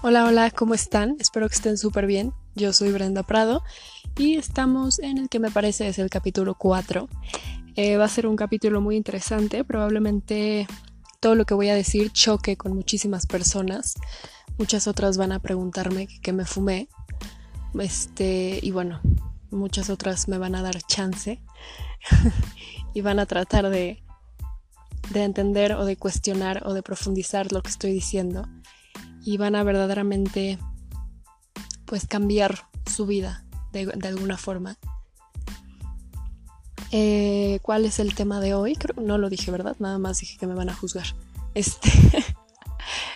[0.00, 1.16] Hola, hola, ¿cómo están?
[1.18, 2.32] Espero que estén súper bien.
[2.54, 3.64] Yo soy Brenda Prado
[4.16, 7.08] y estamos en el que me parece es el capítulo 4.
[7.74, 10.68] Eh, va a ser un capítulo muy interesante, probablemente
[11.18, 13.94] todo lo que voy a decir choque con muchísimas personas.
[14.56, 16.88] Muchas otras van a preguntarme qué me fumé.
[17.76, 19.00] Este, y bueno,
[19.50, 21.42] muchas otras me van a dar chance
[22.94, 24.00] y van a tratar de,
[25.10, 28.46] de entender o de cuestionar o de profundizar lo que estoy diciendo
[29.28, 30.58] y van a verdaderamente
[31.84, 34.78] pues cambiar su vida de, alguna forma.
[36.92, 38.78] Eh, ¿Cuál es el tema de hoy?
[38.96, 39.76] No lo dije, ¿verdad?
[39.80, 41.04] Nada más dije que me van a juzgar.
[41.52, 41.90] Este,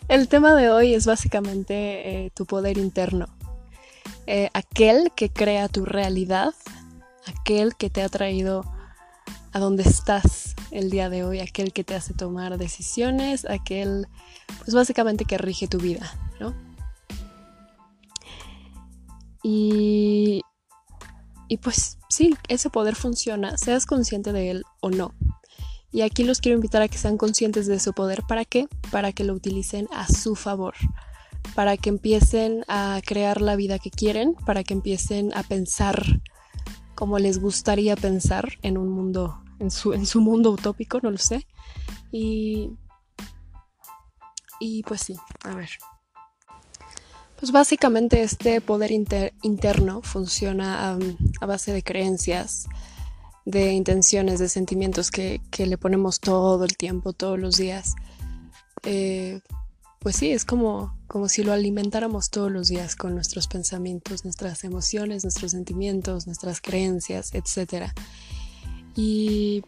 [0.08, 3.28] el tema de hoy es básicamente eh, tu poder interno.
[4.26, 6.52] Eh, aquel que crea tu realidad,
[7.24, 8.70] aquel que te ha traído
[9.52, 14.08] a donde estás el día de hoy, aquel que te hace tomar decisiones, aquel,
[14.58, 16.54] pues básicamente que rige tu vida, ¿no?
[19.42, 20.42] Y,
[21.48, 25.14] y pues sí, ese poder funciona, seas consciente de él o no.
[25.90, 28.22] Y aquí los quiero invitar a que sean conscientes de su poder.
[28.26, 28.66] ¿Para qué?
[28.90, 30.74] Para que lo utilicen a su favor.
[31.54, 36.02] Para que empiecen a crear la vida que quieren, para que empiecen a pensar
[36.94, 41.46] como les gustaría pensar en un mundo en su, mundo utópico, no lo sé.
[42.10, 42.70] Y,
[44.60, 45.70] y pues sí, a ver.
[47.38, 50.96] Pues básicamente este poder interno funciona
[51.40, 52.66] a, base de creencias,
[53.44, 57.94] de intenciones, de sentimientos que, le ponemos todo el tiempo, todos los días.
[58.84, 59.40] Eh,
[59.98, 64.64] pues sí, es como, como si lo alimentáramos todos los días con nuestros pensamientos, nuestras
[64.64, 67.92] emociones, nuestros sentimientos, nuestras creencias, etc.
[68.94, 69.64] Y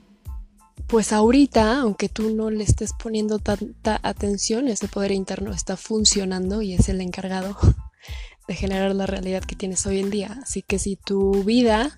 [0.86, 6.62] pues ahorita, aunque tú no le estés poniendo tanta atención, ese poder interno está funcionando
[6.62, 7.56] y es el encargado
[8.48, 10.39] de generar la realidad que tienes hoy en día.
[10.42, 11.96] Así que si tu vida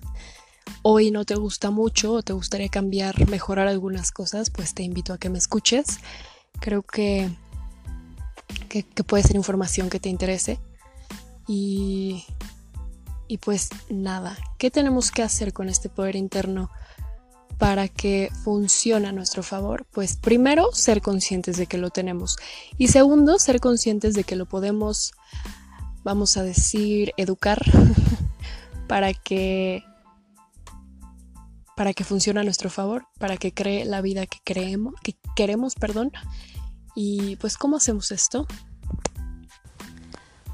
[0.81, 5.13] hoy no te gusta mucho o te gustaría cambiar, mejorar algunas cosas, pues te invito
[5.13, 5.99] a que me escuches.
[6.59, 7.29] Creo que,
[8.69, 10.59] que, puede ser información que te interese.
[11.47, 12.25] Y,
[13.27, 16.69] y pues nada, ¿qué tenemos que hacer con este poder interno?
[17.57, 19.85] Para que funcione a nuestro favor?
[19.91, 22.37] Pues primero, ser conscientes de que lo tenemos.
[22.77, 25.13] Y segundo, ser conscientes de que lo podemos,
[26.03, 27.59] vamos a decir, educar
[28.87, 29.83] para que
[31.75, 35.75] para que funcione a nuestro favor, para que cree la vida que creemos, que queremos,
[35.75, 36.11] perdón.
[36.95, 38.47] Y pues ¿cómo hacemos esto?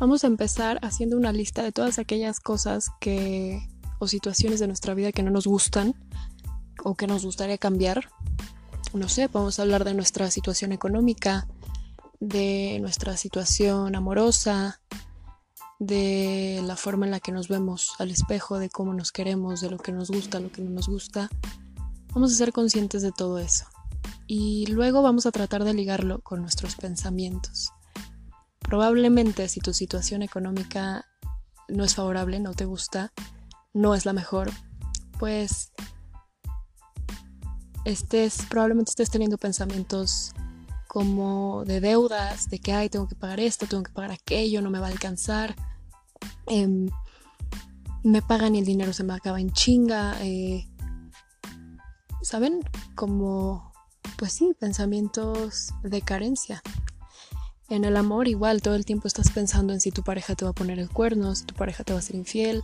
[0.01, 3.65] Vamos a empezar haciendo una lista de todas aquellas cosas que
[3.99, 5.95] o situaciones de nuestra vida que no nos gustan,
[6.83, 8.09] o que nos gustaría cambiar.
[8.93, 11.47] No sé, podemos hablar de nuestra situación económica,
[12.19, 14.79] de nuestra situación amorosa,
[15.79, 19.69] de la forma en la que nos vemos al espejo, de cómo nos queremos, de
[19.69, 21.29] lo que nos gusta, lo que no nos gusta.
[22.13, 23.65] Vamos a ser conscientes de todo eso.
[24.27, 27.71] Y luego vamos a tratar de ligarlo con nuestros pensamientos.
[28.59, 31.05] Probablemente si tu situación económica
[31.67, 33.11] no es favorable, no te gusta,
[33.73, 34.51] no es la mejor,
[35.19, 35.72] pues
[37.85, 40.33] estés, probablemente estés teniendo pensamientos
[40.87, 44.69] como de deudas, de que, ay, tengo que pagar esto, tengo que pagar aquello, no
[44.69, 45.55] me va a alcanzar,
[46.45, 46.87] em,
[48.03, 50.67] me pagan y el dinero se me acaba en chinga, eh,
[52.21, 52.59] ¿saben?
[52.95, 53.73] Como,
[54.17, 56.61] pues sí, pensamientos de carencia.
[57.69, 60.51] En el amor igual, todo el tiempo estás pensando en si tu pareja te va
[60.51, 62.61] a poner el cuerno, si tu pareja te va a ser infiel,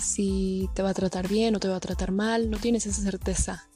[0.00, 3.02] si te va a tratar bien o te va a tratar mal, no tienes esa
[3.02, 3.69] certeza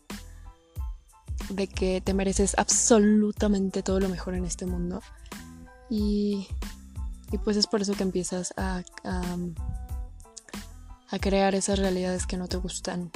[1.50, 5.00] de que te mereces absolutamente todo lo mejor en este mundo.
[5.91, 6.49] Y,
[7.31, 9.37] y pues es por eso que empiezas a, a,
[11.21, 13.10] crear esas realidades que no te gustan.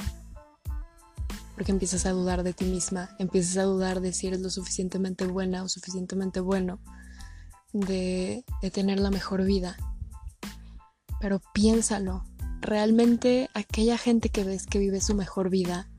[1.55, 5.25] Porque empiezas a dudar de ti misma, empiezas a dudar de si eres lo suficientemente
[5.25, 6.79] buena o suficientemente bueno
[7.73, 9.75] de, de tener la mejor vida.
[11.19, 12.23] Pero piénsalo,
[12.61, 15.89] realmente aquella gente que ves que vive su mejor vida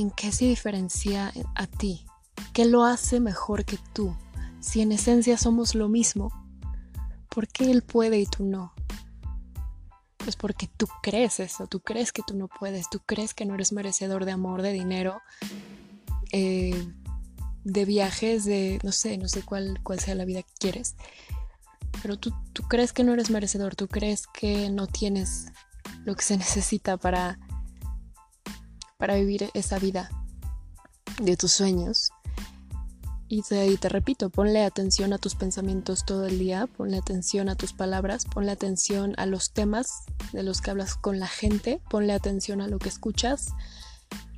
[0.00, 2.06] ¿en qué se diferencia a ti?
[2.52, 4.16] ¿Qué lo hace mejor que tú?
[4.60, 6.30] Si en esencia somos lo mismo,
[7.28, 8.72] ¿por qué él puede y tú no?
[10.18, 13.54] Pues porque tú crees eso, tú crees que tú no puedes, tú crees que no
[13.54, 15.22] eres merecedor de amor, de dinero,
[16.32, 16.86] eh,
[17.64, 20.94] de viajes, de no sé, no sé cuál, cuál sea la vida que quieres.
[22.02, 25.46] Pero tú, tú crees que no eres merecedor, tú crees que no tienes
[26.04, 27.38] lo que se necesita para
[29.00, 30.10] para vivir esa vida
[31.20, 32.10] de tus sueños.
[33.32, 37.72] Y te, repito, ponle atención a tus pensamientos todo el día, ponle atención a tus
[37.72, 40.02] palabras, ponle atención a los temas
[40.32, 43.52] de los que hablas con la gente, ponle atención a lo que escuchas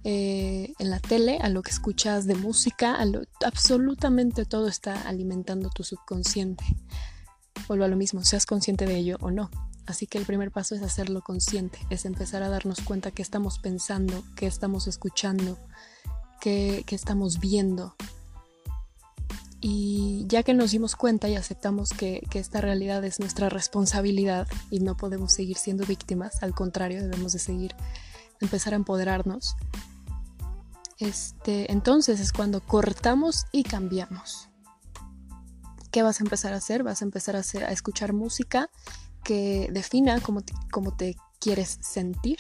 [0.05, 5.09] eh, en la tele, a lo que escuchas de música, a lo, absolutamente todo está
[5.09, 6.65] alimentando tu subconsciente.
[7.69, 9.51] Vuelvo a lo mismo, seas consciente de ello o no.
[9.87, 13.59] Así que el primer paso es hacerlo consciente, es empezar a darnos cuenta que estamos
[13.59, 15.59] pensando, que estamos escuchando,
[16.41, 17.97] que, que estamos viendo,
[19.65, 24.81] y ya que nos dimos cuenta y aceptamos que, esta realidad es nuestra responsabilidad y
[24.81, 27.77] no podemos seguir siendo víctimas, al contrario, debemos de seguir,
[28.41, 29.55] empezar a empoderarnos,
[30.99, 34.49] este, entonces es cuando cortamos y cambiamos.
[35.93, 36.83] ¿Qué vas a empezar a hacer?
[36.83, 38.69] Vas a empezar a, a escuchar música
[39.25, 42.39] que defina cómo cómo te quieres sentir.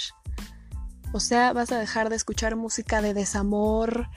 [1.12, 4.08] O sea, vas a dejar de escuchar música de desamor,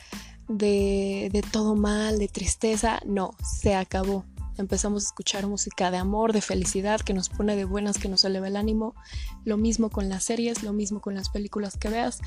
[0.47, 4.25] de, todo mal, de tristeza, no, se acabó.
[4.57, 8.23] Empezamos a escuchar música de amor, de felicidad, que nos pone de buenas, que nos
[8.23, 8.95] eleva el ánimo.
[9.43, 12.19] Lo mismo con las series, lo mismo con las películas que veas.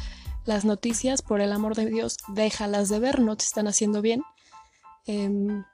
[0.44, 4.23] Las noticias, por el amor de Dios, déjalas de ver, no te están haciendo bien.
[5.06, 5.64] Em,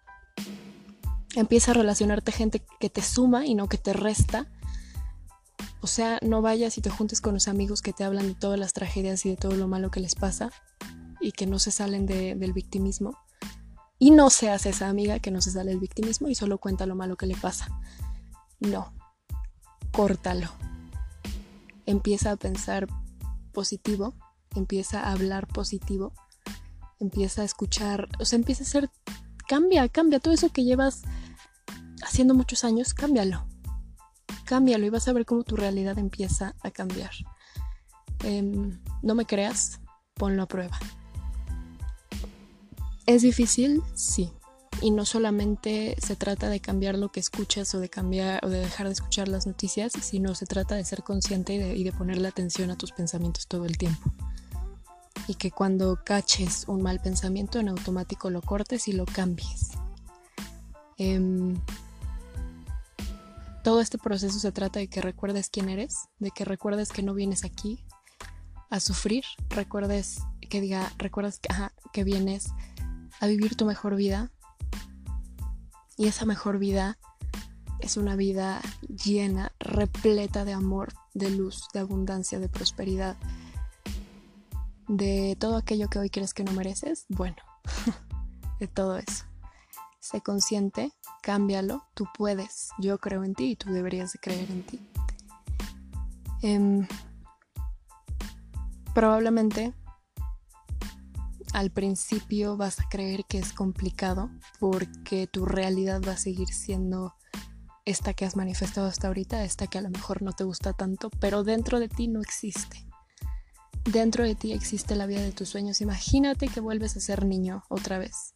[1.35, 4.47] empieza a relacionarte gente que te suma y no que te resta.
[5.85, 8.59] O sea, no vayas y te juntes con los amigos que te hablan de todas
[8.59, 10.51] las tragedias y de todo lo malo que les pasa
[11.21, 13.19] y que no se salen del victimismo.
[13.99, 16.95] Y no seas esa amiga que no se sale del victimismo y solo cuenta lo
[16.95, 17.69] malo que le pasa.
[18.61, 18.95] No,
[19.93, 20.49] córtalo.
[21.85, 22.87] Empieza a pensar
[23.53, 24.15] positivo,
[24.55, 26.15] empieza a hablar positivo,
[26.99, 28.91] empieza a escuchar, o sea, empieza a ser,
[29.47, 31.03] cambia, cambia todo eso que llevas
[32.03, 33.47] haciendo muchos años, cámbialo.
[34.45, 37.13] Cámbialo y vas a ver cómo tu realidad empieza a cambiar.
[38.23, 39.81] Em, no me creas,
[40.15, 40.79] ponlo a prueba.
[43.07, 43.83] ¿Es difícil?
[43.95, 44.31] Sí.
[44.81, 48.61] Y no solamente se trata de cambiar lo que escuchas o de cambiar o de
[48.61, 51.93] dejar de escuchar las noticias, sino se trata de ser consciente y de, y de
[51.93, 54.13] ponerle atención a tus pensamientos todo el tiempo.
[55.29, 59.71] Y que cuando caches un mal pensamiento en automático lo cortes y lo cambies.
[60.97, 61.57] Em,
[63.65, 67.15] todo este proceso se trata de que recuerdes quién eres, de que recuerdes que no
[67.15, 67.83] vienes aquí
[68.69, 70.21] a sufrir, recuerdes
[70.51, 71.49] que diga, recuerdes que,
[71.91, 72.51] que vienes
[73.21, 74.31] a vivir tu mejor vida.
[75.97, 76.99] Y esa mejor vida
[77.81, 78.61] es una vida
[79.03, 83.17] llena, repleta de amor, de luz, de abundancia, de prosperidad,
[84.89, 87.07] de todo aquello que hoy crees que no mereces.
[87.09, 87.37] Bueno,
[88.61, 89.25] de todo eso.
[90.05, 90.93] Sé consciente,
[91.23, 94.87] cámbialo, tú puedes, yo creo en ti y tú deberías de creer en ti.
[96.43, 96.87] Em,
[98.93, 99.73] probablemente
[101.55, 104.29] al principio vas a creer que es complicado
[104.61, 107.15] porque tu realidad va a seguir siendo
[107.87, 111.09] esta que has manifestado hasta ahorita, esta que a lo mejor no te gusta tanto,
[111.19, 112.87] pero dentro de ti no existe.
[113.85, 115.81] Dentro de ti existe la vida de tus sueños.
[115.81, 118.35] Imagínate que vuelves a ser niño otra vez.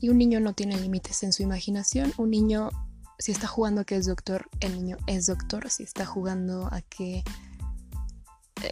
[0.00, 2.12] Y un niño no tiene límites en su imaginación.
[2.16, 2.70] Un niño,
[3.18, 5.70] si está jugando a que es doctor, el niño es doctor.
[5.70, 7.22] Si está jugando a que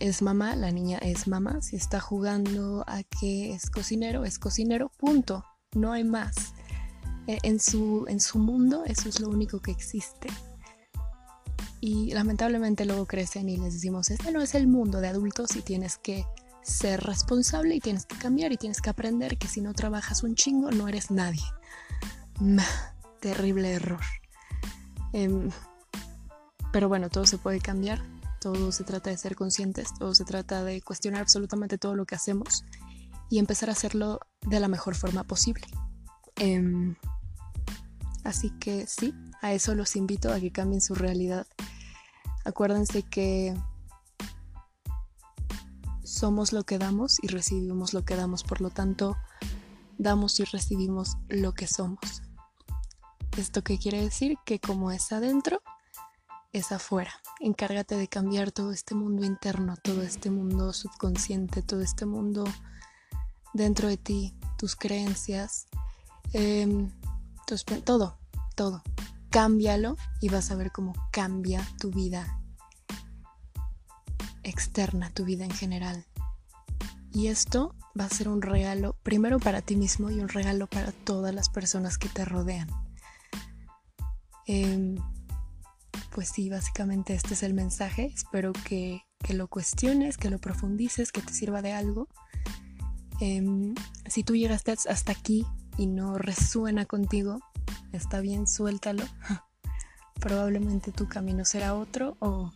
[0.00, 1.60] es mamá, la niña es mamá.
[1.60, 5.44] Si está jugando a que es cocinero, es cocinero, punto.
[5.74, 6.54] No hay más.
[7.26, 10.28] E, en su, en su mundo eso es lo único que existe.
[11.80, 15.62] Y lamentablemente luego crecen y les decimos, este no es el mundo de adultos y
[15.62, 16.24] tienes que
[16.68, 20.34] ser responsable y tienes que cambiar y tienes que aprender que si no trabajas un
[20.34, 21.44] chingo no eres nadie.
[23.20, 24.00] terrible error.
[25.12, 25.50] Em,
[26.72, 28.00] pero bueno, todo se puede cambiar
[28.38, 32.14] todo se trata de ser conscientes, todo se trata de cuestionar absolutamente todo lo que
[32.14, 32.64] hacemos
[33.30, 35.66] y empezar a hacerlo de la mejor forma posible.
[36.36, 36.94] Em,
[38.24, 41.46] así que sí, a eso los invito a que cambien su realidad.
[42.44, 43.54] Acuérdense que
[46.08, 49.16] somos lo que damos y recibimos lo que damos, por lo tanto,
[49.98, 52.22] damos y recibimos lo que somos.
[53.36, 54.38] ¿Esto qué quiere decir?
[54.46, 55.60] Que como es adentro,
[56.52, 57.12] es afuera.
[57.40, 62.44] Encárgate de cambiar todo este mundo interno, todo este mundo subconsciente, todo este mundo
[63.52, 65.66] dentro de ti, tus creencias,
[66.32, 66.90] em,
[67.84, 68.18] todo,
[68.56, 68.82] todo.
[69.28, 72.37] Cámbialo y vas a ver cómo cambia tu vida
[74.48, 76.06] externa, tu vida en general.
[77.12, 80.92] Y esto va a ser un regalo primero para ti mismo y un regalo para
[80.92, 82.68] todas las personas que te rodean.
[84.46, 84.96] Em,
[86.14, 88.06] pues sí, básicamente este es el mensaje.
[88.14, 92.08] Espero que, lo cuestiones, que lo profundices, que te sirva de algo.
[93.20, 93.74] Em,
[94.06, 95.44] si tú llegaste hasta aquí
[95.76, 97.40] y no resuena contigo,
[97.92, 99.04] está bien, suéltalo.
[100.20, 102.52] Probablemente tu camino será otro o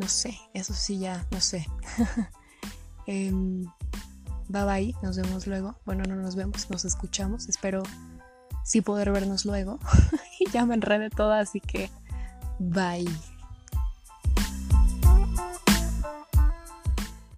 [0.00, 1.66] no sé, eso sí ya, no sé.
[3.06, 3.64] Em,
[4.48, 5.80] bye bye, nos vemos luego.
[5.84, 7.48] Bueno, no nos vemos, nos escuchamos.
[7.48, 7.82] Espero
[8.64, 9.78] sí poder vernos luego.
[10.38, 11.90] y ya me enredé toda, así que
[12.58, 13.04] bye.